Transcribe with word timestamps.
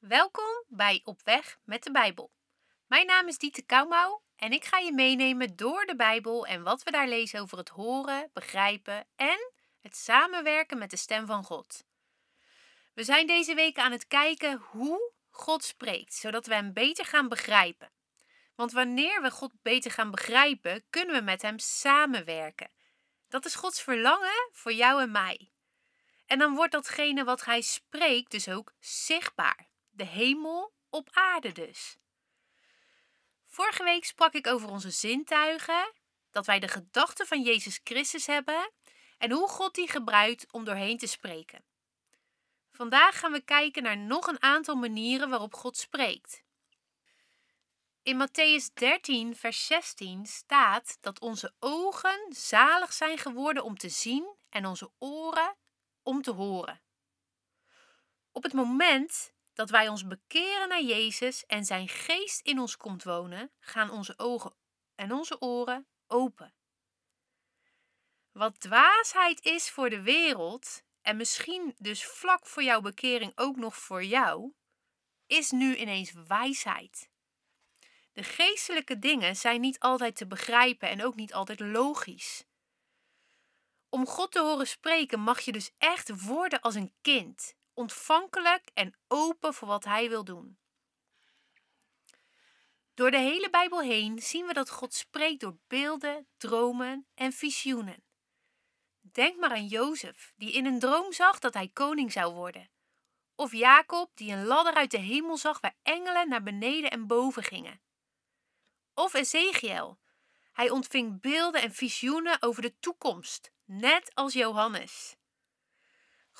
Welkom 0.00 0.64
bij 0.68 1.00
Op 1.04 1.20
Weg 1.24 1.58
met 1.64 1.82
de 1.82 1.90
Bijbel. 1.90 2.32
Mijn 2.86 3.06
naam 3.06 3.28
is 3.28 3.38
Dieter 3.38 3.64
Kouwmouw 3.64 4.22
en 4.36 4.52
ik 4.52 4.64
ga 4.64 4.78
je 4.78 4.92
meenemen 4.92 5.56
door 5.56 5.84
de 5.84 5.96
Bijbel 5.96 6.46
en 6.46 6.62
wat 6.62 6.82
we 6.82 6.90
daar 6.90 7.08
lezen 7.08 7.40
over 7.40 7.58
het 7.58 7.68
horen, 7.68 8.30
begrijpen 8.32 9.06
en 9.16 9.52
het 9.80 9.96
samenwerken 9.96 10.78
met 10.78 10.90
de 10.90 10.96
stem 10.96 11.26
van 11.26 11.44
God. 11.44 11.84
We 12.94 13.04
zijn 13.04 13.26
deze 13.26 13.54
week 13.54 13.78
aan 13.78 13.92
het 13.92 14.06
kijken 14.06 14.56
hoe 14.58 15.12
God 15.30 15.64
spreekt, 15.64 16.14
zodat 16.14 16.46
we 16.46 16.54
Hem 16.54 16.72
beter 16.72 17.04
gaan 17.04 17.28
begrijpen. 17.28 17.92
Want 18.54 18.72
wanneer 18.72 19.22
we 19.22 19.30
God 19.30 19.52
beter 19.62 19.90
gaan 19.90 20.10
begrijpen, 20.10 20.84
kunnen 20.90 21.14
we 21.14 21.22
met 21.22 21.42
Hem 21.42 21.58
samenwerken. 21.58 22.70
Dat 23.28 23.44
is 23.44 23.54
Gods 23.54 23.82
verlangen 23.82 24.48
voor 24.52 24.72
jou 24.72 25.02
en 25.02 25.10
mij. 25.10 25.52
En 26.26 26.38
dan 26.38 26.54
wordt 26.54 26.72
datgene 26.72 27.24
wat 27.24 27.44
Hij 27.44 27.60
spreekt 27.60 28.30
dus 28.30 28.48
ook 28.48 28.72
zichtbaar. 28.78 29.69
De 30.00 30.06
hemel 30.06 30.72
op 30.90 31.08
aarde 31.12 31.52
dus. 31.52 31.96
Vorige 33.46 33.84
week 33.84 34.04
sprak 34.04 34.32
ik 34.32 34.46
over 34.46 34.68
onze 34.68 34.90
zintuigen, 34.90 35.94
dat 36.30 36.46
wij 36.46 36.58
de 36.58 36.68
gedachten 36.68 37.26
van 37.26 37.42
Jezus 37.42 37.80
Christus 37.84 38.26
hebben 38.26 38.72
en 39.18 39.30
hoe 39.30 39.48
God 39.48 39.74
die 39.74 39.88
gebruikt 39.88 40.52
om 40.52 40.64
doorheen 40.64 40.98
te 40.98 41.06
spreken. 41.06 41.64
Vandaag 42.72 43.18
gaan 43.18 43.32
we 43.32 43.40
kijken 43.40 43.82
naar 43.82 43.96
nog 43.96 44.26
een 44.26 44.42
aantal 44.42 44.74
manieren 44.74 45.30
waarop 45.30 45.54
God 45.54 45.76
spreekt. 45.76 46.42
In 48.02 48.28
Matthäus 48.28 48.72
13, 48.74 49.36
vers 49.36 49.66
16 49.66 50.26
staat 50.26 50.98
dat 51.00 51.20
onze 51.20 51.54
ogen 51.58 52.26
zalig 52.28 52.92
zijn 52.92 53.18
geworden 53.18 53.64
om 53.64 53.76
te 53.76 53.88
zien 53.88 54.36
en 54.48 54.66
onze 54.66 54.90
oren 54.98 55.56
om 56.02 56.22
te 56.22 56.30
horen. 56.30 56.82
Op 58.32 58.42
het 58.42 58.52
moment 58.52 59.32
dat 59.60 59.70
wij 59.70 59.88
ons 59.88 60.06
bekeren 60.06 60.68
naar 60.68 60.82
Jezus 60.82 61.46
en 61.46 61.64
zijn 61.64 61.88
geest 61.88 62.40
in 62.40 62.58
ons 62.58 62.76
komt 62.76 63.04
wonen, 63.04 63.52
gaan 63.58 63.90
onze 63.90 64.18
ogen 64.18 64.54
en 64.94 65.12
onze 65.12 65.40
oren 65.40 65.86
open. 66.06 66.54
Wat 68.32 68.60
dwaasheid 68.60 69.44
is 69.44 69.70
voor 69.70 69.90
de 69.90 70.02
wereld, 70.02 70.82
en 71.02 71.16
misschien 71.16 71.74
dus 71.78 72.04
vlak 72.04 72.46
voor 72.46 72.62
jouw 72.62 72.80
bekering 72.80 73.32
ook 73.34 73.56
nog 73.56 73.76
voor 73.76 74.04
jou, 74.04 74.52
is 75.26 75.50
nu 75.50 75.76
ineens 75.76 76.12
wijsheid. 76.26 77.10
De 78.12 78.22
geestelijke 78.22 78.98
dingen 78.98 79.36
zijn 79.36 79.60
niet 79.60 79.78
altijd 79.78 80.16
te 80.16 80.26
begrijpen 80.26 80.88
en 80.88 81.04
ook 81.04 81.14
niet 81.14 81.34
altijd 81.34 81.60
logisch. 81.60 82.44
Om 83.88 84.06
God 84.06 84.32
te 84.32 84.40
horen 84.40 84.66
spreken 84.66 85.20
mag 85.20 85.40
je 85.40 85.52
dus 85.52 85.70
echt 85.78 86.22
worden 86.24 86.60
als 86.60 86.74
een 86.74 86.94
kind 87.00 87.58
ontvankelijk 87.80 88.70
en 88.74 88.94
open 89.08 89.54
voor 89.54 89.68
wat 89.68 89.84
Hij 89.84 90.08
wil 90.08 90.24
doen. 90.24 90.58
Door 92.94 93.10
de 93.10 93.18
hele 93.18 93.50
Bijbel 93.50 93.80
heen 93.80 94.18
zien 94.18 94.46
we 94.46 94.52
dat 94.52 94.70
God 94.70 94.94
spreekt 94.94 95.40
door 95.40 95.58
beelden, 95.66 96.26
dromen 96.36 97.06
en 97.14 97.32
visioenen. 97.32 98.04
Denk 99.00 99.40
maar 99.40 99.50
aan 99.50 99.66
Jozef, 99.66 100.32
die 100.36 100.52
in 100.52 100.66
een 100.66 100.78
droom 100.78 101.12
zag 101.12 101.38
dat 101.38 101.54
hij 101.54 101.68
koning 101.68 102.12
zou 102.12 102.34
worden. 102.34 102.70
Of 103.34 103.52
Jacob, 103.52 104.10
die 104.14 104.32
een 104.32 104.44
ladder 104.44 104.74
uit 104.74 104.90
de 104.90 104.98
hemel 104.98 105.36
zag 105.36 105.60
waar 105.60 105.76
engelen 105.82 106.28
naar 106.28 106.42
beneden 106.42 106.90
en 106.90 107.06
boven 107.06 107.42
gingen. 107.42 107.82
Of 108.94 109.14
Ezekiel. 109.14 109.98
Hij 110.52 110.70
ontving 110.70 111.20
beelden 111.20 111.62
en 111.62 111.72
visioenen 111.72 112.42
over 112.42 112.62
de 112.62 112.78
toekomst, 112.80 113.52
net 113.64 114.14
als 114.14 114.32
Johannes. 114.32 115.16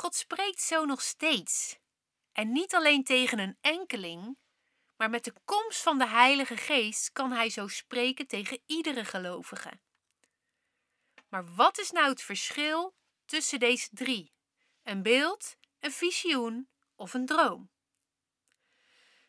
God 0.01 0.15
spreekt 0.15 0.61
zo 0.61 0.85
nog 0.85 1.03
steeds. 1.03 1.79
En 2.33 2.53
niet 2.53 2.75
alleen 2.75 3.05
tegen 3.05 3.39
een 3.39 3.59
enkeling, 3.61 4.39
maar 4.97 5.11
met 5.11 5.25
de 5.25 5.35
komst 5.45 5.83
van 5.83 5.99
de 5.99 6.07
Heilige 6.07 6.57
Geest 6.57 7.13
kan 7.13 7.33
Hij 7.33 7.51
zo 7.51 7.69
spreken 7.69 8.27
tegen 8.27 8.63
iedere 8.67 9.05
gelovige. 9.05 9.81
Maar 11.29 11.55
wat 11.55 11.79
is 11.79 11.91
nou 11.91 12.09
het 12.09 12.23
verschil 12.23 12.95
tussen 13.25 13.59
deze 13.59 13.89
drie? 13.93 14.33
Een 14.83 15.03
beeld, 15.03 15.57
een 15.79 15.93
visioen 15.93 16.69
of 16.95 17.15
een 17.15 17.27
droom? 17.27 17.71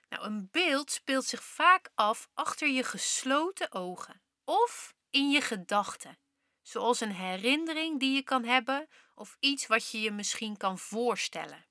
Nou, 0.10 0.24
een 0.24 0.48
beeld 0.52 0.92
speelt 0.92 1.26
zich 1.26 1.44
vaak 1.44 1.92
af 1.96 2.30
achter 2.34 2.68
je 2.68 2.84
gesloten 2.84 3.72
ogen 3.72 4.22
of 4.44 4.94
in 5.10 5.30
je 5.30 5.42
gedachten 5.42 6.20
zoals 6.62 7.00
een 7.00 7.12
herinnering 7.12 8.00
die 8.00 8.16
je 8.16 8.24
kan 8.24 8.44
hebben 8.44 8.88
of 9.16 9.38
iets 9.40 9.68
wat 9.68 9.92
je 9.92 10.02
je 10.02 10.12
misschien 10.12 10.58
kan 10.58 10.78
voorstellen. 10.80 11.66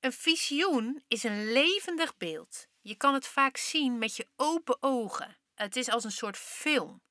Een 0.00 0.12
visioen 0.12 1.04
is 1.08 1.22
een 1.22 1.52
levendig 1.52 2.16
beeld. 2.16 2.66
Je 2.80 2.94
kan 2.94 3.14
het 3.14 3.26
vaak 3.26 3.56
zien 3.56 3.98
met 3.98 4.16
je 4.16 4.28
open 4.36 4.76
ogen. 4.80 5.36
Het 5.54 5.76
is 5.76 5.88
als 5.88 6.04
een 6.04 6.12
soort 6.12 6.36
film. 6.36 7.02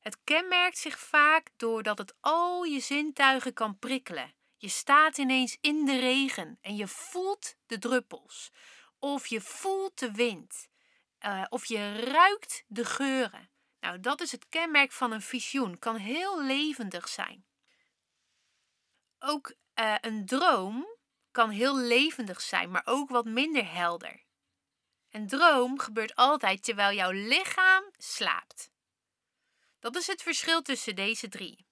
Het 0.00 0.18
kenmerkt 0.24 0.78
zich 0.78 0.98
vaak 0.98 1.48
doordat 1.56 1.98
het 1.98 2.14
al 2.20 2.64
je 2.64 2.80
zintuigen 2.80 3.52
kan 3.52 3.78
prikkelen. 3.78 4.34
Je 4.56 4.68
staat 4.68 5.18
ineens 5.18 5.56
in 5.60 5.84
de 5.84 5.98
regen 5.98 6.58
en 6.60 6.76
je 6.76 6.88
voelt 6.88 7.56
de 7.66 7.78
druppels. 7.78 8.50
Of 8.98 9.26
je 9.26 9.40
voelt 9.40 9.98
de 9.98 10.12
wind. 10.12 10.68
Uh, 11.26 11.44
of 11.48 11.64
je 11.64 11.92
ruikt 11.94 12.64
de 12.66 12.84
geuren. 12.84 13.50
Nou, 13.80 14.00
dat 14.00 14.20
is 14.20 14.32
het 14.32 14.48
kenmerk 14.48 14.92
van 14.92 15.12
een 15.12 15.22
visioen. 15.22 15.78
Kan 15.78 15.96
heel 15.96 16.42
levendig 16.42 17.08
zijn. 17.08 17.44
Ook 19.18 19.54
uh, 19.74 19.94
een 20.00 20.26
droom 20.26 20.98
kan 21.30 21.50
heel 21.50 21.76
levendig 21.76 22.40
zijn, 22.40 22.70
maar 22.70 22.82
ook 22.84 23.08
wat 23.08 23.24
minder 23.24 23.72
helder. 23.72 24.24
Een 25.10 25.26
droom 25.26 25.78
gebeurt 25.78 26.14
altijd 26.14 26.64
terwijl 26.64 26.96
jouw 26.96 27.10
lichaam 27.10 27.84
slaapt. 27.96 28.70
Dat 29.78 29.96
is 29.96 30.06
het 30.06 30.22
verschil 30.22 30.62
tussen 30.62 30.96
deze 30.96 31.28
drie. 31.28 31.66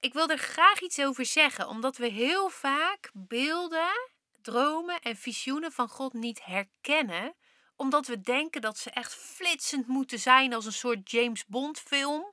Ik 0.00 0.12
wil 0.12 0.28
er 0.28 0.38
graag 0.38 0.80
iets 0.80 0.98
over 0.98 1.26
zeggen, 1.26 1.68
omdat 1.68 1.96
we 1.96 2.06
heel 2.06 2.48
vaak 2.48 3.10
beelden, 3.12 4.10
dromen 4.42 5.00
en 5.00 5.16
visioenen 5.16 5.72
van 5.72 5.88
God 5.88 6.12
niet 6.12 6.44
herkennen, 6.44 7.34
omdat 7.82 8.06
we 8.06 8.20
denken 8.20 8.60
dat 8.60 8.78
ze 8.78 8.90
echt 8.90 9.14
flitsend 9.14 9.86
moeten 9.86 10.18
zijn 10.18 10.52
als 10.52 10.66
een 10.66 10.72
soort 10.72 11.10
James 11.10 11.46
Bond 11.46 11.80
film. 11.80 12.32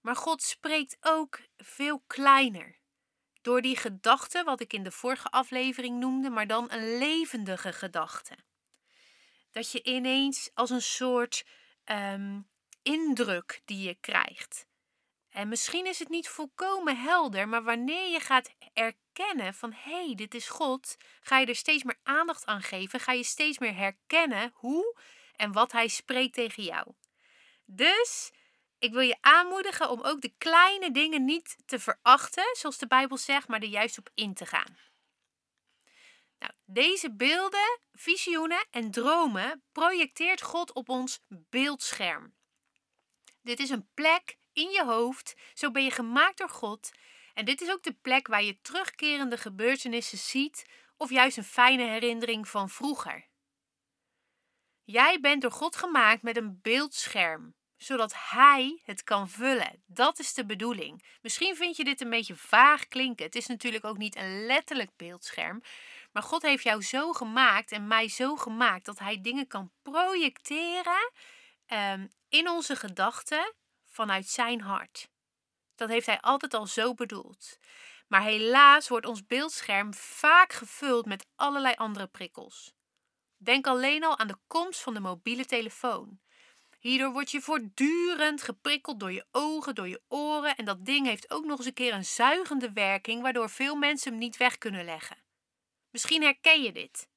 Maar 0.00 0.16
God 0.16 0.42
spreekt 0.42 0.96
ook 1.00 1.40
veel 1.56 2.02
kleiner. 2.06 2.78
Door 3.42 3.62
die 3.62 3.76
gedachte, 3.76 4.42
wat 4.44 4.60
ik 4.60 4.72
in 4.72 4.82
de 4.82 4.90
vorige 4.90 5.28
aflevering 5.28 5.98
noemde, 5.98 6.30
maar 6.30 6.46
dan 6.46 6.72
een 6.72 6.98
levendige 6.98 7.72
gedachte. 7.72 8.36
Dat 9.50 9.72
je 9.72 9.82
ineens 9.82 10.50
als 10.54 10.70
een 10.70 10.82
soort 10.82 11.46
um, 11.84 12.48
indruk 12.82 13.60
die 13.64 13.86
je 13.86 13.94
krijgt. 13.94 14.66
En 15.34 15.48
misschien 15.48 15.86
is 15.86 15.98
het 15.98 16.08
niet 16.08 16.28
volkomen 16.28 16.96
helder, 16.96 17.48
maar 17.48 17.62
wanneer 17.62 18.10
je 18.10 18.20
gaat 18.20 18.50
erkennen 18.72 19.54
van 19.54 19.72
hé, 19.72 20.04
hey, 20.04 20.14
dit 20.14 20.34
is 20.34 20.48
God, 20.48 20.96
ga 21.20 21.38
je 21.38 21.46
er 21.46 21.56
steeds 21.56 21.82
meer 21.82 21.98
aandacht 22.02 22.46
aan 22.46 22.62
geven, 22.62 23.00
ga 23.00 23.12
je 23.12 23.22
steeds 23.22 23.58
meer 23.58 23.76
herkennen 23.76 24.50
hoe 24.54 24.98
en 25.36 25.52
wat 25.52 25.72
Hij 25.72 25.88
spreekt 25.88 26.34
tegen 26.34 26.62
jou. 26.62 26.92
Dus 27.64 28.30
ik 28.78 28.92
wil 28.92 29.00
je 29.00 29.16
aanmoedigen 29.20 29.90
om 29.90 30.00
ook 30.02 30.20
de 30.20 30.34
kleine 30.38 30.90
dingen 30.90 31.24
niet 31.24 31.56
te 31.66 31.78
verachten, 31.78 32.56
zoals 32.56 32.78
de 32.78 32.86
Bijbel 32.86 33.16
zegt, 33.16 33.48
maar 33.48 33.60
er 33.60 33.68
juist 33.68 33.98
op 33.98 34.10
in 34.14 34.34
te 34.34 34.46
gaan. 34.46 34.78
Nou, 36.38 36.52
deze 36.64 37.14
beelden, 37.14 37.78
visioenen 37.92 38.66
en 38.70 38.90
dromen 38.90 39.62
projecteert 39.72 40.42
God 40.42 40.72
op 40.72 40.88
ons 40.88 41.20
beeldscherm. 41.28 42.34
Dit 43.42 43.60
is 43.60 43.70
een 43.70 43.88
plek 43.94 44.42
in 44.54 44.70
je 44.70 44.84
hoofd. 44.84 45.34
Zo 45.54 45.70
ben 45.70 45.84
je 45.84 45.90
gemaakt 45.90 46.38
door 46.38 46.48
God. 46.48 46.90
En 47.34 47.44
dit 47.44 47.60
is 47.60 47.70
ook 47.70 47.82
de 47.82 47.96
plek 48.02 48.26
waar 48.26 48.42
je 48.42 48.60
terugkerende 48.60 49.36
gebeurtenissen 49.36 50.18
ziet 50.18 50.66
of 50.96 51.10
juist 51.10 51.36
een 51.36 51.44
fijne 51.44 51.84
herinnering 51.84 52.48
van 52.48 52.68
vroeger. 52.68 53.26
Jij 54.84 55.20
bent 55.20 55.42
door 55.42 55.50
God 55.50 55.76
gemaakt 55.76 56.22
met 56.22 56.36
een 56.36 56.58
beeldscherm, 56.62 57.54
zodat 57.76 58.14
Hij 58.16 58.80
het 58.84 59.04
kan 59.04 59.28
vullen. 59.28 59.82
Dat 59.86 60.18
is 60.18 60.34
de 60.34 60.46
bedoeling. 60.46 61.04
Misschien 61.22 61.56
vind 61.56 61.76
je 61.76 61.84
dit 61.84 62.00
een 62.00 62.10
beetje 62.10 62.36
vaag 62.36 62.88
klinken. 62.88 63.24
Het 63.24 63.34
is 63.34 63.46
natuurlijk 63.46 63.84
ook 63.84 63.98
niet 63.98 64.16
een 64.16 64.46
letterlijk 64.46 64.90
beeldscherm. 64.96 65.62
Maar 66.12 66.22
God 66.22 66.42
heeft 66.42 66.64
jou 66.64 66.82
zo 66.82 67.12
gemaakt 67.12 67.72
en 67.72 67.86
mij 67.86 68.08
zo 68.08 68.36
gemaakt 68.36 68.84
dat 68.84 68.98
Hij 68.98 69.20
dingen 69.20 69.46
kan 69.46 69.72
projecteren 69.82 71.12
um, 71.66 72.10
in 72.28 72.48
onze 72.48 72.76
gedachten 72.76 73.54
vanuit 73.94 74.28
zijn 74.28 74.60
hart. 74.60 75.08
Dat 75.74 75.88
heeft 75.88 76.06
hij 76.06 76.20
altijd 76.20 76.54
al 76.54 76.66
zo 76.66 76.94
bedoeld. 76.94 77.58
Maar 78.08 78.22
helaas 78.22 78.88
wordt 78.88 79.06
ons 79.06 79.26
beeldscherm 79.26 79.94
vaak 79.94 80.52
gevuld 80.52 81.06
met 81.06 81.26
allerlei 81.36 81.74
andere 81.74 82.06
prikkels. 82.06 82.74
Denk 83.36 83.66
alleen 83.66 84.04
al 84.04 84.18
aan 84.18 84.26
de 84.26 84.38
komst 84.46 84.80
van 84.80 84.94
de 84.94 85.00
mobiele 85.00 85.44
telefoon. 85.44 86.20
Hierdoor 86.78 87.12
word 87.12 87.30
je 87.30 87.40
voortdurend 87.40 88.42
geprikkeld 88.42 89.00
door 89.00 89.12
je 89.12 89.26
ogen, 89.30 89.74
door 89.74 89.88
je 89.88 90.02
oren 90.08 90.56
en 90.56 90.64
dat 90.64 90.86
ding 90.86 91.06
heeft 91.06 91.30
ook 91.30 91.44
nog 91.44 91.58
eens 91.58 91.66
een 91.66 91.74
keer 91.74 91.92
een 91.92 92.04
zuigende 92.04 92.72
werking 92.72 93.22
waardoor 93.22 93.50
veel 93.50 93.74
mensen 93.74 94.10
hem 94.10 94.20
niet 94.20 94.36
weg 94.36 94.58
kunnen 94.58 94.84
leggen. 94.84 95.16
Misschien 95.90 96.22
herken 96.22 96.62
je 96.62 96.72
dit. 96.72 97.08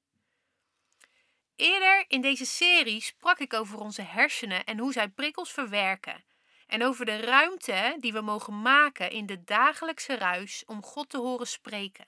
Eerder 1.55 2.05
in 2.07 2.21
deze 2.21 2.45
serie 2.45 3.01
sprak 3.01 3.39
ik 3.39 3.53
over 3.53 3.79
onze 3.79 4.01
hersenen 4.01 4.65
en 4.65 4.77
hoe 4.77 4.91
zij 4.91 5.09
prikkels 5.09 5.51
verwerken. 5.51 6.23
En 6.67 6.83
over 6.83 7.05
de 7.05 7.17
ruimte 7.17 7.97
die 7.99 8.13
we 8.13 8.21
mogen 8.21 8.61
maken 8.61 9.11
in 9.11 9.25
de 9.25 9.43
dagelijkse 9.43 10.15
ruis 10.15 10.63
om 10.65 10.83
God 10.83 11.09
te 11.09 11.17
horen 11.17 11.47
spreken. 11.47 12.07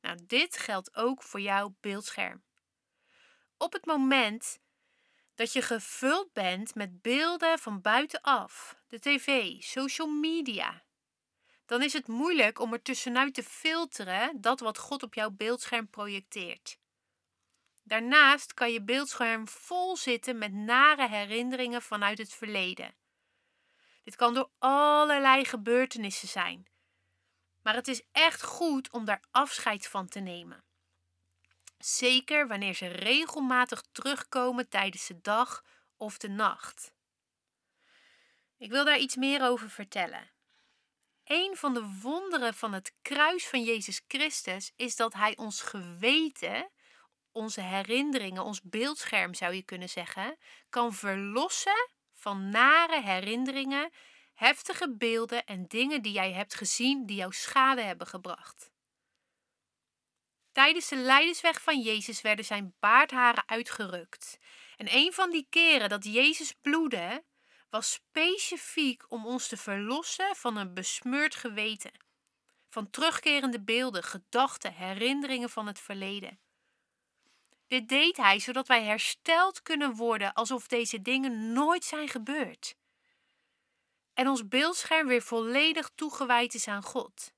Nou, 0.00 0.18
dit 0.26 0.58
geldt 0.58 0.96
ook 0.96 1.22
voor 1.22 1.40
jouw 1.40 1.76
beeldscherm. 1.80 2.42
Op 3.56 3.72
het 3.72 3.86
moment 3.86 4.58
dat 5.34 5.52
je 5.52 5.62
gevuld 5.62 6.32
bent 6.32 6.74
met 6.74 7.02
beelden 7.02 7.58
van 7.58 7.80
buitenaf, 7.80 8.76
de 8.88 8.98
tv, 8.98 9.60
social 9.62 10.08
media, 10.08 10.84
dan 11.66 11.82
is 11.82 11.92
het 11.92 12.06
moeilijk 12.06 12.58
om 12.58 12.72
er 12.72 12.82
tussenuit 12.82 13.34
te 13.34 13.42
filteren 13.42 14.40
dat 14.40 14.60
wat 14.60 14.78
God 14.78 15.02
op 15.02 15.14
jouw 15.14 15.30
beeldscherm 15.30 15.90
projecteert. 15.90 16.78
Daarnaast 17.82 18.54
kan 18.54 18.72
je 18.72 18.82
beeldscherm 18.82 19.48
vol 19.48 19.96
zitten 19.96 20.38
met 20.38 20.52
nare 20.52 21.08
herinneringen 21.08 21.82
vanuit 21.82 22.18
het 22.18 22.32
verleden. 22.32 22.94
Dit 24.06 24.16
kan 24.16 24.34
door 24.34 24.50
allerlei 24.58 25.44
gebeurtenissen 25.44 26.28
zijn. 26.28 26.66
Maar 27.62 27.74
het 27.74 27.88
is 27.88 28.02
echt 28.12 28.42
goed 28.42 28.90
om 28.90 29.04
daar 29.04 29.24
afscheid 29.30 29.86
van 29.86 30.08
te 30.08 30.20
nemen. 30.20 30.64
Zeker 31.78 32.48
wanneer 32.48 32.74
ze 32.74 32.86
regelmatig 32.86 33.82
terugkomen 33.92 34.68
tijdens 34.68 35.06
de 35.06 35.20
dag 35.20 35.64
of 35.96 36.18
de 36.18 36.28
nacht. 36.28 36.92
Ik 38.56 38.70
wil 38.70 38.84
daar 38.84 38.98
iets 38.98 39.16
meer 39.16 39.42
over 39.42 39.70
vertellen. 39.70 40.30
Een 41.24 41.56
van 41.56 41.74
de 41.74 41.98
wonderen 42.02 42.54
van 42.54 42.72
het 42.72 42.94
kruis 43.02 43.48
van 43.48 43.62
Jezus 43.62 44.00
Christus 44.08 44.72
is 44.76 44.96
dat 44.96 45.12
Hij 45.12 45.36
ons 45.36 45.60
geweten, 45.62 46.70
onze 47.32 47.60
herinneringen, 47.60 48.42
ons 48.42 48.62
beeldscherm 48.62 49.34
zou 49.34 49.54
je 49.54 49.62
kunnen 49.62 49.88
zeggen, 49.88 50.38
kan 50.68 50.94
verlossen 50.94 51.94
van 52.26 52.48
nare 52.48 53.02
herinneringen, 53.02 53.90
heftige 54.34 54.96
beelden 54.96 55.44
en 55.44 55.66
dingen 55.66 56.02
die 56.02 56.12
jij 56.12 56.32
hebt 56.32 56.54
gezien 56.54 57.06
die 57.06 57.16
jou 57.16 57.32
schade 57.32 57.82
hebben 57.82 58.06
gebracht. 58.06 58.70
Tijdens 60.52 60.88
de 60.88 60.96
lijdensweg 60.96 61.62
van 61.62 61.80
Jezus 61.80 62.20
werden 62.20 62.44
zijn 62.44 62.74
baardharen 62.80 63.48
uitgerukt. 63.48 64.38
En 64.76 64.86
een 64.94 65.12
van 65.12 65.30
die 65.30 65.46
keren 65.50 65.88
dat 65.88 66.04
Jezus 66.04 66.52
bloedde, 66.60 67.24
was 67.70 67.92
specifiek 67.92 69.04
om 69.08 69.26
ons 69.26 69.48
te 69.48 69.56
verlossen 69.56 70.36
van 70.36 70.56
een 70.56 70.74
besmeurd 70.74 71.34
geweten, 71.34 72.04
van 72.68 72.90
terugkerende 72.90 73.62
beelden, 73.62 74.02
gedachten, 74.02 74.74
herinneringen 74.74 75.50
van 75.50 75.66
het 75.66 75.80
verleden. 75.80 76.40
Dit 77.68 77.88
deed 77.88 78.16
hij 78.16 78.38
zodat 78.38 78.66
wij 78.68 78.84
hersteld 78.84 79.62
kunnen 79.62 79.94
worden 79.94 80.32
alsof 80.32 80.66
deze 80.66 81.02
dingen 81.02 81.52
nooit 81.52 81.84
zijn 81.84 82.08
gebeurd. 82.08 82.76
En 84.14 84.28
ons 84.28 84.48
beeldscherm 84.48 85.06
weer 85.06 85.22
volledig 85.22 85.90
toegewijd 85.94 86.54
is 86.54 86.68
aan 86.68 86.82
God. 86.82 87.34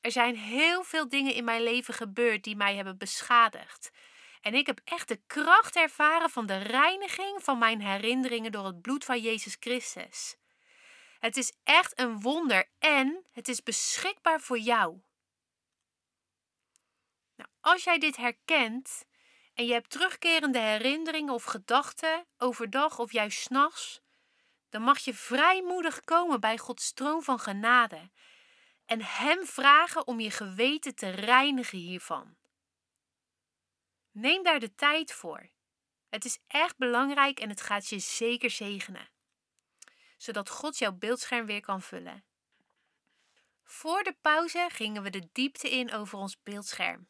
Er 0.00 0.12
zijn 0.12 0.36
heel 0.36 0.84
veel 0.84 1.08
dingen 1.08 1.34
in 1.34 1.44
mijn 1.44 1.62
leven 1.62 1.94
gebeurd 1.94 2.44
die 2.44 2.56
mij 2.56 2.76
hebben 2.76 2.98
beschadigd. 2.98 3.90
En 4.40 4.54
ik 4.54 4.66
heb 4.66 4.80
echt 4.84 5.08
de 5.08 5.20
kracht 5.26 5.76
ervaren 5.76 6.30
van 6.30 6.46
de 6.46 6.58
reiniging 6.58 7.42
van 7.42 7.58
mijn 7.58 7.80
herinneringen 7.80 8.52
door 8.52 8.64
het 8.64 8.80
bloed 8.80 9.04
van 9.04 9.20
Jezus 9.20 9.56
Christus. 9.60 10.36
Het 11.18 11.36
is 11.36 11.52
echt 11.64 11.98
een 11.98 12.20
wonder 12.20 12.70
en 12.78 13.26
het 13.32 13.48
is 13.48 13.62
beschikbaar 13.62 14.40
voor 14.40 14.58
jou. 14.58 15.00
Als 17.60 17.84
jij 17.84 17.98
dit 17.98 18.16
herkent 18.16 19.04
en 19.54 19.66
je 19.66 19.72
hebt 19.72 19.90
terugkerende 19.90 20.58
herinneringen 20.58 21.34
of 21.34 21.44
gedachten 21.44 22.26
overdag 22.38 22.98
of 22.98 23.12
juist 23.12 23.40
s'nachts, 23.40 24.00
dan 24.68 24.82
mag 24.82 24.98
je 24.98 25.14
vrijmoedig 25.14 26.00
komen 26.00 26.40
bij 26.40 26.58
Gods 26.58 26.92
troon 26.92 27.22
van 27.22 27.38
genade 27.38 28.10
en 28.86 29.02
Hem 29.02 29.46
vragen 29.46 30.06
om 30.06 30.20
je 30.20 30.30
geweten 30.30 30.94
te 30.94 31.08
reinigen 31.08 31.78
hiervan. 31.78 32.36
Neem 34.10 34.42
daar 34.42 34.60
de 34.60 34.74
tijd 34.74 35.12
voor. 35.12 35.50
Het 36.08 36.24
is 36.24 36.38
echt 36.46 36.76
belangrijk 36.76 37.40
en 37.40 37.48
het 37.48 37.60
gaat 37.60 37.88
je 37.88 37.98
zeker 37.98 38.50
zegenen, 38.50 39.10
zodat 40.16 40.48
God 40.48 40.78
jouw 40.78 40.92
beeldscherm 40.92 41.46
weer 41.46 41.60
kan 41.60 41.82
vullen. 41.82 42.24
Voor 43.64 44.02
de 44.02 44.16
pauze 44.20 44.68
gingen 44.70 45.02
we 45.02 45.10
de 45.10 45.28
diepte 45.32 45.70
in 45.70 45.92
over 45.92 46.18
ons 46.18 46.42
beeldscherm 46.42 47.08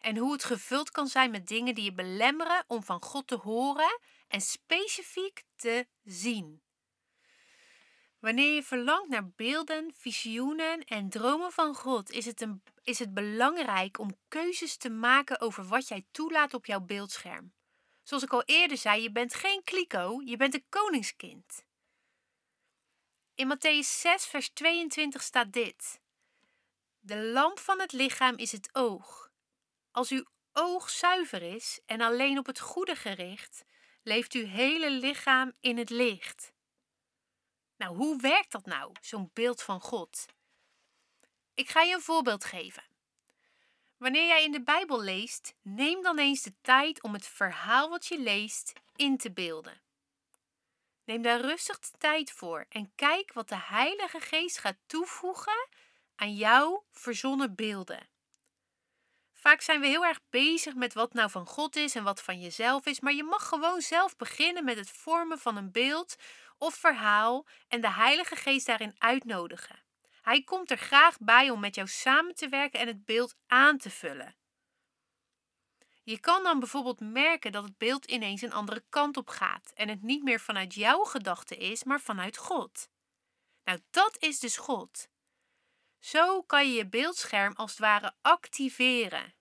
en 0.00 0.16
hoe 0.16 0.32
het 0.32 0.44
gevuld 0.44 0.90
kan 0.90 1.06
zijn 1.06 1.30
met 1.30 1.46
dingen 1.46 1.74
die 1.74 1.84
je 1.84 1.92
belemmeren 1.92 2.64
om 2.66 2.82
van 2.82 3.02
God 3.02 3.26
te 3.26 3.36
horen 3.36 3.98
en 4.28 4.40
specifiek 4.40 5.42
te 5.56 5.86
zien. 6.04 6.62
Wanneer 8.18 8.54
je 8.54 8.62
verlangt 8.62 9.08
naar 9.08 9.30
beelden, 9.30 9.92
visioenen 9.96 10.84
en 10.84 11.08
dromen 11.08 11.52
van 11.52 11.74
God, 11.74 12.10
is 12.10 12.26
het, 12.26 12.40
een, 12.40 12.62
is 12.82 12.98
het 12.98 13.14
belangrijk 13.14 13.98
om 13.98 14.16
keuzes 14.28 14.76
te 14.76 14.90
maken 14.90 15.40
over 15.40 15.64
wat 15.64 15.88
jij 15.88 16.06
toelaat 16.10 16.54
op 16.54 16.66
jouw 16.66 16.80
beeldscherm. 16.80 17.52
Zoals 18.02 18.22
ik 18.22 18.32
al 18.32 18.42
eerder 18.44 18.76
zei, 18.76 19.02
je 19.02 19.12
bent 19.12 19.34
geen 19.34 19.64
kliko, 19.64 20.20
je 20.24 20.36
bent 20.36 20.54
een 20.54 20.64
koningskind. 20.68 21.64
In 23.34 23.56
Matthäus 23.56 24.00
6, 24.00 24.26
vers 24.26 24.50
22 24.50 25.22
staat 25.22 25.52
dit: 25.52 26.00
De 26.98 27.16
lamp 27.16 27.58
van 27.58 27.80
het 27.80 27.92
lichaam 27.92 28.36
is 28.36 28.52
het 28.52 28.68
oog. 28.72 29.29
Als 29.90 30.10
uw 30.10 30.24
oog 30.52 30.90
zuiver 30.90 31.42
is 31.42 31.80
en 31.86 32.00
alleen 32.00 32.38
op 32.38 32.46
het 32.46 32.60
goede 32.60 32.96
gericht, 32.96 33.64
leeft 34.02 34.32
uw 34.32 34.46
hele 34.46 34.90
lichaam 34.90 35.52
in 35.60 35.78
het 35.78 35.90
licht. 35.90 36.52
Nou, 37.76 37.96
hoe 37.96 38.20
werkt 38.20 38.52
dat 38.52 38.66
nou, 38.66 38.92
zo'n 39.00 39.30
beeld 39.32 39.62
van 39.62 39.80
God? 39.80 40.26
Ik 41.54 41.68
ga 41.68 41.82
je 41.82 41.94
een 41.94 42.00
voorbeeld 42.00 42.44
geven. 42.44 42.82
Wanneer 43.96 44.26
jij 44.26 44.44
in 44.44 44.52
de 44.52 44.62
Bijbel 44.62 45.00
leest, 45.00 45.54
neem 45.62 46.02
dan 46.02 46.18
eens 46.18 46.42
de 46.42 46.54
tijd 46.60 47.02
om 47.02 47.12
het 47.12 47.26
verhaal 47.26 47.88
wat 47.88 48.06
je 48.06 48.18
leest 48.18 48.72
in 48.96 49.16
te 49.16 49.32
beelden. 49.32 49.82
Neem 51.04 51.22
daar 51.22 51.40
rustig 51.40 51.78
de 51.78 51.98
tijd 51.98 52.32
voor 52.32 52.66
en 52.68 52.92
kijk 52.94 53.32
wat 53.32 53.48
de 53.48 53.58
Heilige 53.58 54.20
Geest 54.20 54.58
gaat 54.58 54.78
toevoegen 54.86 55.68
aan 56.16 56.34
jouw 56.34 56.84
verzonnen 56.90 57.54
beelden. 57.54 58.08
Vaak 59.40 59.60
zijn 59.60 59.80
we 59.80 59.86
heel 59.86 60.04
erg 60.04 60.20
bezig 60.30 60.74
met 60.74 60.94
wat 60.94 61.12
nou 61.12 61.30
van 61.30 61.46
God 61.46 61.76
is 61.76 61.94
en 61.94 62.04
wat 62.04 62.22
van 62.22 62.40
jezelf 62.40 62.86
is, 62.86 63.00
maar 63.00 63.12
je 63.12 63.24
mag 63.24 63.48
gewoon 63.48 63.80
zelf 63.80 64.16
beginnen 64.16 64.64
met 64.64 64.76
het 64.76 64.90
vormen 64.90 65.38
van 65.38 65.56
een 65.56 65.72
beeld 65.72 66.16
of 66.58 66.74
verhaal 66.74 67.46
en 67.68 67.80
de 67.80 67.92
Heilige 67.92 68.36
Geest 68.36 68.66
daarin 68.66 68.94
uitnodigen. 68.98 69.82
Hij 70.22 70.42
komt 70.42 70.70
er 70.70 70.78
graag 70.78 71.18
bij 71.18 71.50
om 71.50 71.60
met 71.60 71.74
jou 71.74 71.88
samen 71.88 72.34
te 72.34 72.48
werken 72.48 72.80
en 72.80 72.86
het 72.86 73.04
beeld 73.04 73.34
aan 73.46 73.78
te 73.78 73.90
vullen. 73.90 74.36
Je 76.02 76.18
kan 76.18 76.42
dan 76.42 76.58
bijvoorbeeld 76.58 77.00
merken 77.00 77.52
dat 77.52 77.64
het 77.64 77.78
beeld 77.78 78.04
ineens 78.04 78.42
een 78.42 78.52
andere 78.52 78.84
kant 78.88 79.16
op 79.16 79.28
gaat 79.28 79.72
en 79.74 79.88
het 79.88 80.02
niet 80.02 80.22
meer 80.22 80.40
vanuit 80.40 80.74
jouw 80.74 81.04
gedachte 81.04 81.56
is, 81.56 81.84
maar 81.84 82.00
vanuit 82.00 82.36
God. 82.36 82.88
Nou, 83.64 83.78
dat 83.90 84.16
is 84.18 84.38
dus 84.40 84.56
God. 84.56 85.08
Zo 86.00 86.42
kan 86.42 86.68
je 86.68 86.74
je 86.74 86.88
beeldscherm 86.88 87.52
als 87.54 87.70
het 87.70 87.80
ware 87.80 88.14
activeren. 88.22 89.34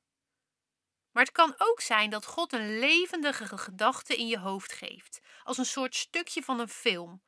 Maar 1.11 1.23
het 1.23 1.33
kan 1.33 1.55
ook 1.57 1.81
zijn 1.81 2.09
dat 2.09 2.25
God 2.25 2.53
een 2.53 2.79
levendige 2.79 3.57
gedachte 3.57 4.15
in 4.15 4.27
je 4.27 4.39
hoofd 4.39 4.73
geeft, 4.73 5.19
als 5.43 5.57
een 5.57 5.65
soort 5.65 5.95
stukje 5.95 6.43
van 6.43 6.59
een 6.59 6.69
film. 6.69 7.21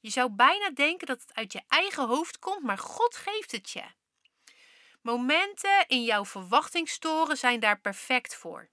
Je 0.00 0.10
zou 0.10 0.30
bijna 0.30 0.70
denken 0.70 1.06
dat 1.06 1.20
het 1.20 1.34
uit 1.34 1.52
je 1.52 1.62
eigen 1.68 2.06
hoofd 2.06 2.38
komt, 2.38 2.62
maar 2.62 2.78
God 2.78 3.16
geeft 3.16 3.52
het 3.52 3.70
je. 3.70 3.84
Momenten 5.02 5.84
in 5.86 6.02
jouw 6.02 6.24
verwachtingstoren 6.24 7.36
zijn 7.36 7.60
daar 7.60 7.80
perfect 7.80 8.34
voor. 8.34 8.70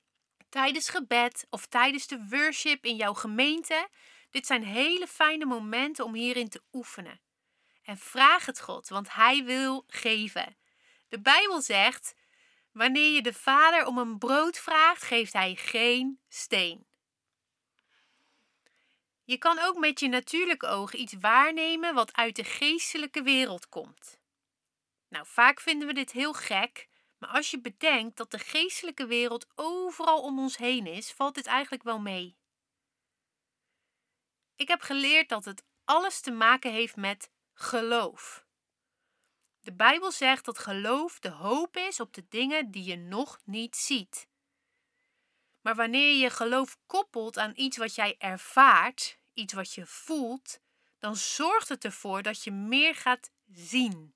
Tijdens 0.50 0.90
gebed 0.90 1.48
of 1.50 1.66
tijdens 1.66 2.08
de 2.08 2.26
worship 2.30 2.86
in 2.86 2.96
jouw 2.96 3.14
gemeente. 3.14 3.90
Dit 4.30 4.46
zijn 4.46 4.64
hele 4.64 5.08
fijne 5.08 5.46
momenten 5.46 6.06
om 6.06 6.14
hierin 6.14 6.50
te 6.50 6.62
oefenen. 6.72 7.22
En 7.84 7.98
vraag 7.98 8.46
het 8.46 8.62
God, 8.62 8.88
want 8.88 9.14
Hij 9.14 9.44
wil 9.44 9.84
geven. 9.88 10.58
De 11.10 11.20
Bijbel 11.20 11.62
zegt: 11.62 12.16
Wanneer 12.72 13.14
je 13.14 13.22
de 13.22 13.34
Vader 13.34 13.86
om 13.86 13.98
een 13.98 14.18
brood 14.18 14.58
vraagt, 14.58 15.04
geeft 15.04 15.34
Hij 15.34 15.56
geen 15.56 16.20
steen. 16.28 16.86
Je 19.24 19.38
kan 19.38 19.60
ook 19.60 19.78
met 19.78 20.00
je 20.00 20.08
natuurlijke 20.08 20.68
oog 20.68 20.94
iets 20.94 21.14
waarnemen 21.14 21.94
wat 21.94 22.14
uit 22.14 22.36
de 22.36 22.44
geestelijke 22.44 23.22
wereld 23.22 23.70
komt. 23.70 24.20
Nou, 25.08 25.26
vaak 25.28 25.60
vinden 25.60 25.88
we 25.88 25.94
dit 25.94 26.12
heel 26.12 26.34
gek, 26.34 26.88
maar 27.18 27.30
als 27.30 27.52
je 27.52 27.62
bedenkt 27.62 28.18
dat 28.18 28.32
de 28.32 28.40
geestelijke 28.40 29.06
wereld 29.06 29.48
overal 29.56 30.22
om 30.22 30.40
ons 30.40 30.58
heen 30.58 30.88
is, 30.88 31.12
valt 31.12 31.36
dit 31.36 31.46
eigenlijk 31.46 31.84
wel 31.84 32.00
mee. 32.00 32.38
Ik 34.56 34.68
heb 34.68 34.82
geleerd 34.82 35.30
dat 35.30 35.46
het 35.46 35.64
alles 35.86 36.22
te 36.22 36.32
maken 36.32 36.72
heeft 36.72 36.96
met 36.96 37.32
geloof. 37.54 38.46
De 39.60 39.74
Bijbel 39.74 40.12
zegt 40.12 40.46
dat 40.46 40.60
geloof 40.60 41.20
de 41.20 41.30
hoop 41.30 41.78
is 41.78 42.00
op 42.00 42.14
de 42.14 42.26
dingen 42.30 42.72
die 42.72 42.84
je 42.84 42.98
nog 42.98 43.40
niet 43.44 43.76
ziet. 43.76 44.28
Maar 45.62 45.76
wanneer 45.76 46.16
je 46.16 46.30
geloof 46.30 46.78
koppelt 46.86 47.38
aan 47.38 47.52
iets 47.56 47.78
wat 47.78 47.96
jij 47.96 48.16
ervaart, 48.18 49.20
iets 49.34 49.54
wat 49.54 49.74
je 49.74 49.86
voelt, 49.86 50.60
dan 51.00 51.16
zorgt 51.16 51.70
het 51.70 51.86
ervoor 51.86 52.22
dat 52.22 52.44
je 52.44 52.52
meer 52.52 52.96
gaat 52.96 53.32
zien. 53.52 54.16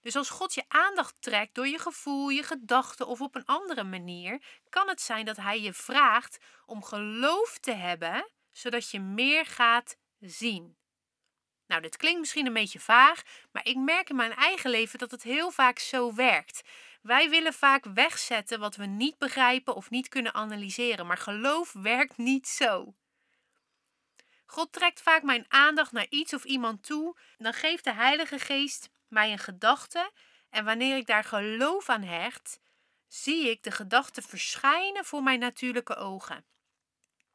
Dus 0.00 0.16
als 0.16 0.30
God 0.30 0.54
je 0.54 0.64
aandacht 0.68 1.14
trekt 1.20 1.54
door 1.54 1.66
je 1.68 1.78
gevoel, 1.78 2.28
je 2.28 2.42
gedachten 2.42 3.06
of 3.06 3.20
op 3.20 3.34
een 3.34 3.44
andere 3.44 3.84
manier, 3.84 4.42
kan 4.68 4.88
het 4.88 5.00
zijn 5.00 5.24
dat 5.24 5.36
Hij 5.36 5.60
je 5.60 5.72
vraagt 5.72 6.38
om 6.66 6.84
geloof 6.84 7.58
te 7.58 7.72
hebben, 7.72 8.30
zodat 8.52 8.90
je 8.90 9.00
meer 9.00 9.46
gaat 9.46 9.96
zien. 10.18 10.79
Nou, 11.70 11.82
dit 11.82 11.96
klinkt 11.96 12.20
misschien 12.20 12.46
een 12.46 12.52
beetje 12.52 12.80
vaag, 12.80 13.22
maar 13.52 13.66
ik 13.66 13.76
merk 13.76 14.10
in 14.10 14.16
mijn 14.16 14.34
eigen 14.34 14.70
leven 14.70 14.98
dat 14.98 15.10
het 15.10 15.22
heel 15.22 15.50
vaak 15.50 15.78
zo 15.78 16.14
werkt. 16.14 16.62
Wij 17.02 17.30
willen 17.30 17.52
vaak 17.52 17.84
wegzetten 17.84 18.60
wat 18.60 18.76
we 18.76 18.86
niet 18.86 19.18
begrijpen 19.18 19.74
of 19.74 19.90
niet 19.90 20.08
kunnen 20.08 20.34
analyseren, 20.34 21.06
maar 21.06 21.16
geloof 21.16 21.72
werkt 21.72 22.16
niet 22.16 22.48
zo. 22.48 22.94
God 24.46 24.72
trekt 24.72 25.02
vaak 25.02 25.22
mijn 25.22 25.44
aandacht 25.48 25.92
naar 25.92 26.06
iets 26.08 26.34
of 26.34 26.44
iemand 26.44 26.82
toe, 26.82 27.16
dan 27.38 27.52
geeft 27.52 27.84
de 27.84 27.92
Heilige 27.92 28.38
Geest 28.38 28.90
mij 29.08 29.32
een 29.32 29.38
gedachte 29.38 30.10
en 30.48 30.64
wanneer 30.64 30.96
ik 30.96 31.06
daar 31.06 31.24
geloof 31.24 31.88
aan 31.88 32.02
hecht, 32.02 32.60
zie 33.08 33.50
ik 33.50 33.62
de 33.62 33.70
gedachte 33.70 34.22
verschijnen 34.22 35.04
voor 35.04 35.22
mijn 35.22 35.38
natuurlijke 35.38 35.96
ogen. 35.96 36.44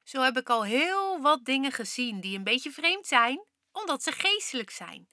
Zo 0.04 0.22
heb 0.22 0.38
ik 0.38 0.50
al 0.50 0.63
heel 0.63 1.22
wat 1.22 1.46
dingen 1.46 1.72
gezien 1.72 2.20
die 2.22 2.38
een 2.38 2.44
beetje 2.44 2.72
vreemd 2.72 3.08
zijn, 3.08 3.54
omdat 3.84 4.03
ze 4.03 4.12
geestelijk 4.12 4.70
zijn. 4.70 5.10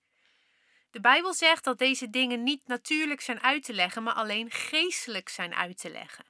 De 0.90 1.00
Bijbel 1.00 1.35
zegt 1.35 1.64
dat 1.64 1.78
deze 1.78 2.11
dingen 2.11 2.42
niet 2.42 2.66
natuurlijk 2.66 3.21
zijn 3.21 3.42
uit 3.42 3.64
te 3.64 3.73
leggen, 3.73 4.02
maar 4.02 4.14
alleen 4.14 4.50
geestelijk 4.50 5.28
zijn 5.28 5.54
uit 5.54 5.78
te 5.78 5.90
leggen. 5.90 6.25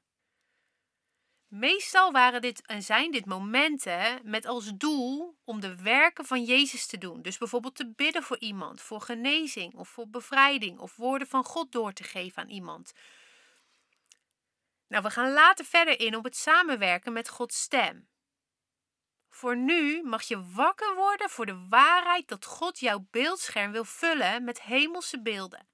Meestal 1.47 2.13
waren 2.13 2.41
dit 2.41 2.67
en 2.67 2.83
zijn 2.83 3.11
dit 3.11 3.27
momenten 3.27 4.21
met 4.23 4.47
als 4.47 4.73
doel 4.75 5.39
om 5.45 5.61
de 5.61 5.83
werken 5.83 6.25
van 6.25 6.45
Jezus 6.45 6.87
te 6.87 6.99
doen. 6.99 7.23
Dus 7.23 7.39
bijvoorbeeld 7.39 7.75
te 7.75 7.93
bidden 7.97 8.23
voor 8.23 8.39
iemand, 8.39 8.81
voor 8.81 9.01
genezing 9.01 9.75
of 9.75 9.89
voor 9.89 10.09
bevrijding 10.09 10.79
of 10.79 10.97
woorden 10.97 11.29
van 11.29 11.45
God 11.45 11.73
door 11.73 11.93
te 11.93 12.05
geven 12.05 12.43
aan 12.43 12.49
iemand. 12.49 12.93
Nou, 14.89 15.03
we 15.03 15.11
gaan 15.11 15.33
later 15.33 15.65
verder 15.65 16.01
in 16.01 16.17
op 16.17 16.25
het 16.25 16.37
samenwerken 16.37 17.13
met 17.13 17.29
Gods 17.29 17.61
stem. 17.61 18.09
Voor 19.35 19.57
nu 19.57 20.03
mag 20.03 20.23
je 20.23 20.53
wakker 20.53 20.95
worden 20.95 21.31
voor 21.31 21.47
de 21.47 21.67
waarheid 21.69 22.29
dat 22.29 22.45
God 22.45 22.79
jouw 22.79 23.07
beeldscherm 23.11 23.73
wil 23.73 23.85
vullen 23.85 24.45
met 24.45 24.63
hemelse 24.63 25.23
beelden. 25.23 25.69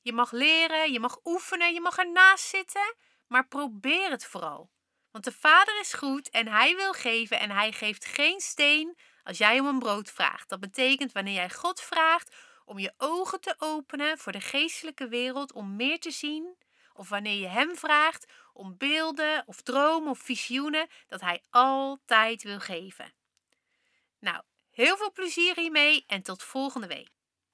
Je 0.00 0.12
mag 0.12 0.30
leren, 0.30 0.92
je 0.92 1.00
mag 1.00 1.18
oefenen, 1.24 1.74
je 1.74 1.80
mag 1.80 1.98
ernaast 1.98 2.44
zitten, 2.44 2.94
maar 3.26 3.48
probeer 3.48 4.10
het 4.10 4.24
vooral. 4.24 4.70
Want 5.10 5.24
de 5.24 5.32
Vader 5.32 5.80
is 5.80 5.92
goed 5.92 6.30
en 6.30 6.48
Hij 6.48 6.76
wil 6.76 6.92
geven 6.92 7.38
en 7.38 7.50
Hij 7.50 7.72
geeft 7.72 8.04
geen 8.04 8.40
steen 8.40 8.98
als 9.22 9.38
jij 9.38 9.60
om 9.60 9.66
een 9.66 9.78
brood 9.78 10.10
vraagt. 10.10 10.48
Dat 10.48 10.60
betekent 10.60 11.12
wanneer 11.12 11.34
jij 11.34 11.50
God 11.50 11.80
vraagt 11.80 12.34
om 12.64 12.78
je 12.78 12.94
ogen 12.98 13.40
te 13.40 13.54
openen 13.58 14.18
voor 14.18 14.32
de 14.32 14.40
geestelijke 14.40 15.08
wereld 15.08 15.52
om 15.52 15.76
meer 15.76 16.00
te 16.00 16.10
zien, 16.10 16.56
of 16.92 17.08
wanneer 17.08 17.40
je 17.40 17.48
Hem 17.48 17.76
vraagt 17.76 18.32
om 18.60 18.76
beelden 18.76 19.42
of 19.46 19.60
dromen 19.62 20.10
of 20.10 20.18
visioenen 20.18 20.88
dat 21.06 21.20
Hij 21.20 21.42
altijd 21.50 22.42
wil 22.42 22.60
geven. 22.60 23.12
Nou, 24.18 24.42
heel 24.70 24.96
veel 24.96 25.12
plezier 25.12 25.56
hiermee 25.56 26.04
en 26.06 26.22
tot 26.22 26.42
volgende 26.42 26.86
week. 26.86 27.19